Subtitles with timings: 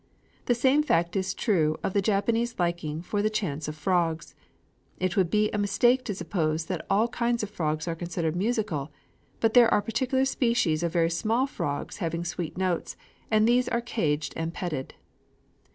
[0.47, 4.33] The same fact is true of the Japanese liking for the chant of frogs.
[4.99, 8.91] It would be a mistake to suppose that all kinds of frogs are considered musical;
[9.41, 12.97] but there are particular species of very small frogs having sweet notes;
[13.29, 14.95] and these are caged and petted.